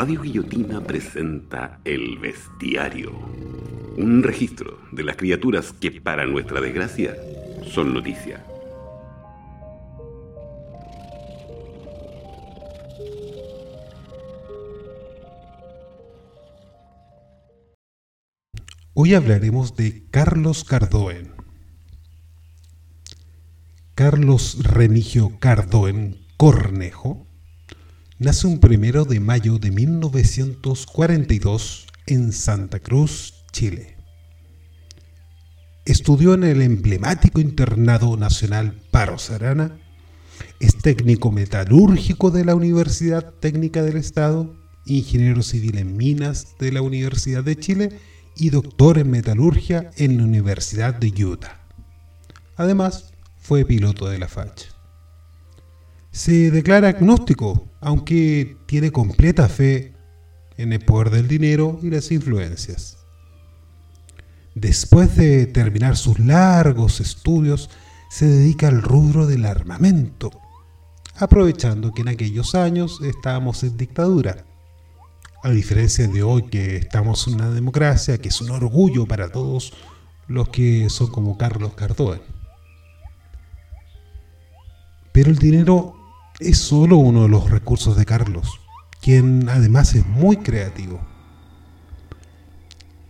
[0.00, 3.12] Radio Guillotina presenta El Bestiario,
[3.98, 7.14] un registro de las criaturas que para nuestra desgracia
[7.70, 8.42] son noticia.
[18.94, 21.34] Hoy hablaremos de Carlos Cardoen.
[23.94, 27.29] Carlos Remigio Cardoen Cornejo
[28.20, 33.96] nace un primero de mayo de 1942 en Santa Cruz, Chile.
[35.86, 39.78] Estudió en el emblemático Internado Nacional Paro Sarana,
[40.60, 46.82] es técnico metalúrgico de la Universidad Técnica del Estado, ingeniero civil en minas de la
[46.82, 47.98] Universidad de Chile
[48.36, 51.62] y doctor en metalurgia en la Universidad de Utah.
[52.56, 54.66] Además, fue piloto de la facha.
[56.12, 59.94] Se declara agnóstico, aunque tiene completa fe
[60.56, 62.98] en el poder del dinero y las influencias.
[64.54, 67.70] Después de terminar sus largos estudios,
[68.10, 70.32] se dedica al rubro del armamento,
[71.16, 74.44] aprovechando que en aquellos años estábamos en dictadura.
[75.44, 79.72] A diferencia de hoy que estamos en una democracia, que es un orgullo para todos
[80.26, 82.20] los que son como Carlos Cardoen.
[85.12, 85.99] Pero el dinero
[86.40, 88.60] es solo uno de los recursos de Carlos,
[89.00, 91.00] quien además es muy creativo.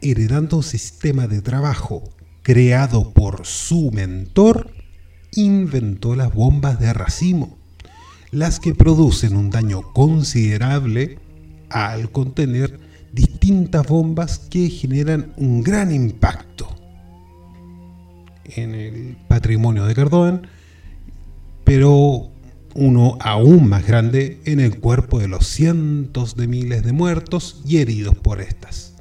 [0.00, 2.04] Heredando un sistema de trabajo
[2.42, 4.72] creado por su mentor,
[5.32, 7.58] inventó las bombas de racimo,
[8.30, 11.18] las que producen un daño considerable
[11.68, 12.80] al contener
[13.12, 16.74] distintas bombas que generan un gran impacto
[18.44, 20.46] en el patrimonio de Cardoen,
[21.64, 22.30] pero
[22.78, 27.78] uno aún más grande en el cuerpo de los cientos de miles de muertos y
[27.78, 28.94] heridos por estas.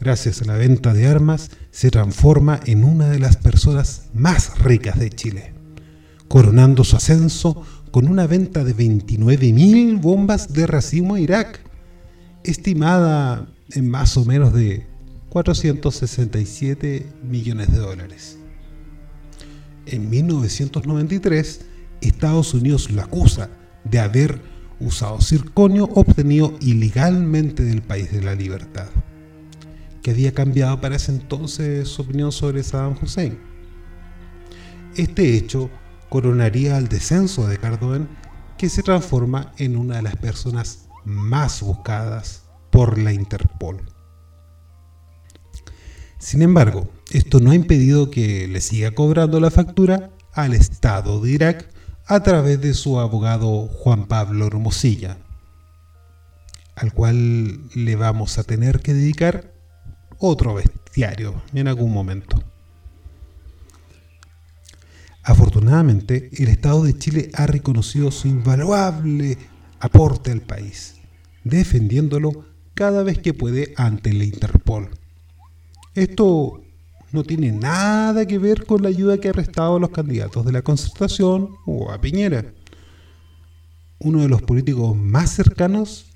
[0.00, 4.98] Gracias a la venta de armas, se transforma en una de las personas más ricas
[5.00, 5.52] de Chile,
[6.28, 11.60] coronando su ascenso con una venta de 29.000 bombas de racimo a Irak,
[12.44, 14.86] estimada en más o menos de
[15.30, 18.38] 467 millones de dólares.
[19.86, 21.66] En 1993,
[22.00, 23.50] Estados Unidos lo acusa
[23.84, 24.40] de haber
[24.80, 28.88] usado circonio obtenido ilegalmente del país de la libertad,
[30.02, 33.38] que había cambiado para ese entonces su opinión sobre Saddam Hussein.
[34.96, 35.70] Este hecho
[36.08, 38.08] coronaría el descenso de Cardoen,
[38.58, 43.80] que se transforma en una de las personas más buscadas por la Interpol.
[46.18, 51.30] Sin embargo, esto no ha impedido que le siga cobrando la factura al Estado de
[51.30, 55.18] Irak a través de su abogado Juan Pablo Hermosilla,
[56.76, 59.52] al cual le vamos a tener que dedicar
[60.18, 62.42] otro bestiario en algún momento.
[65.22, 69.38] Afortunadamente, el Estado de Chile ha reconocido su invaluable
[69.78, 70.96] aporte al país,
[71.44, 72.44] defendiéndolo
[72.74, 74.90] cada vez que puede ante la Interpol.
[75.94, 76.62] Esto
[77.12, 80.52] no tiene nada que ver con la ayuda que ha prestado a los candidatos de
[80.52, 82.52] la concertación o a Piñera.
[83.98, 86.06] Uno de los políticos más cercanos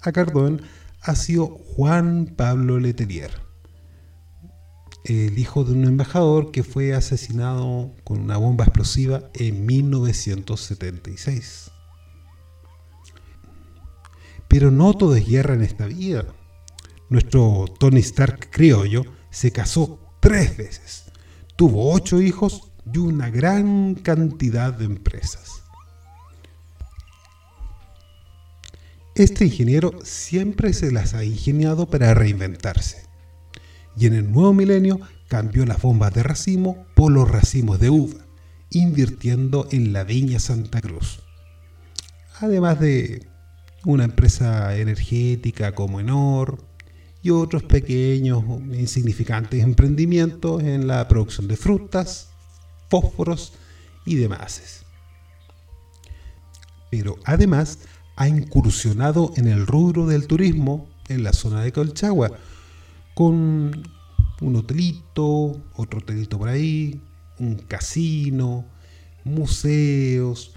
[0.00, 0.62] a Cardón
[1.02, 3.32] ha sido Juan Pablo Letelier,
[5.04, 11.70] el hijo de un embajador que fue asesinado con una bomba explosiva en 1976.
[14.48, 16.26] Pero no todo es guerra en esta vida.
[17.10, 21.04] Nuestro Tony Stark criollo se casó tres veces.
[21.54, 25.62] Tuvo ocho hijos y una gran cantidad de empresas.
[29.14, 33.04] Este ingeniero siempre se las ha ingeniado para reinventarse.
[33.98, 34.98] Y en el nuevo milenio
[35.28, 38.24] cambió las bombas de racimo por los racimos de uva,
[38.70, 41.20] invirtiendo en la viña Santa Cruz.
[42.40, 43.28] Además de
[43.84, 46.64] una empresa energética como Enor,
[47.24, 52.28] y otros pequeños, insignificantes emprendimientos en la producción de frutas,
[52.90, 53.54] fósforos
[54.04, 54.84] y demás.
[56.90, 57.78] Pero además
[58.16, 62.30] ha incursionado en el rubro del turismo en la zona de Colchagua,
[63.14, 63.88] con
[64.42, 67.00] un hotelito, otro hotelito por ahí,
[67.38, 68.66] un casino,
[69.24, 70.52] museos,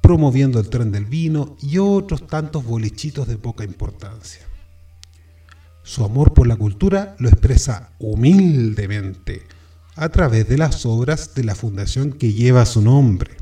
[0.00, 4.46] promoviendo el tren del vino y otros tantos bolichitos de poca importancia.
[5.82, 9.42] Su amor por la cultura lo expresa humildemente
[9.96, 13.36] a través de las obras de la fundación que lleva su nombre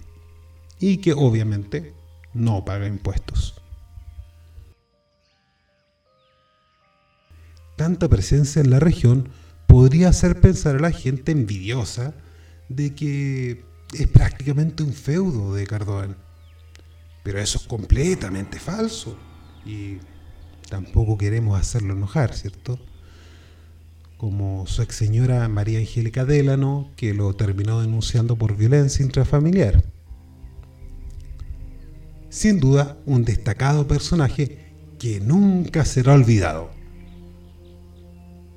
[0.78, 1.94] y que obviamente
[2.32, 3.54] no paga impuestos.
[7.76, 9.28] Tanta presencia en la región
[9.66, 12.14] podría hacer pensar a la gente envidiosa
[12.68, 13.64] de que
[13.94, 16.16] es prácticamente un feudo de Cardoel.
[17.22, 19.16] Pero eso es completamente falso
[19.64, 19.98] y
[20.70, 22.78] tampoco queremos hacerlo enojar, ¿cierto?
[24.16, 29.82] Como su ex señora María Angélica Délano, que lo terminó denunciando por violencia intrafamiliar.
[32.30, 36.70] Sin duda, un destacado personaje que nunca será olvidado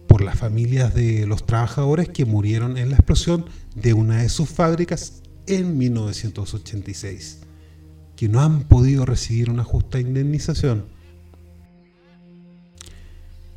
[0.08, 4.48] por las familias de los trabajadores que murieron en la explosión de una de sus
[4.48, 7.40] fábricas en 1986,
[8.16, 10.86] que no han podido recibir una justa indemnización.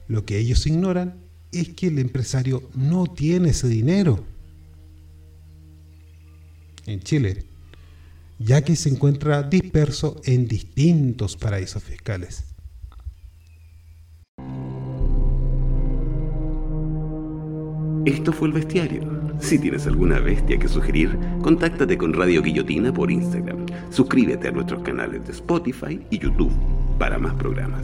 [0.09, 1.15] Lo que ellos ignoran
[1.53, 4.25] es que el empresario no tiene ese dinero
[6.87, 7.45] en Chile,
[8.39, 12.45] ya que se encuentra disperso en distintos paraísos fiscales.
[18.05, 19.03] Esto fue el bestiario.
[19.41, 23.67] Si tienes alguna bestia que sugerir, contáctate con Radio Guillotina por Instagram.
[23.91, 26.53] Suscríbete a nuestros canales de Spotify y YouTube
[26.99, 27.83] para más programas.